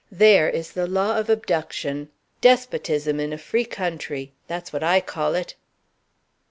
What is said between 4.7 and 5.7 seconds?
what I call it!"